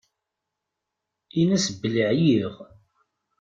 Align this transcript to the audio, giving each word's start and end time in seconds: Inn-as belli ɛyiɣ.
Inn-as 1.39 1.67
belli 1.79 2.03
ɛyiɣ. 2.11 2.55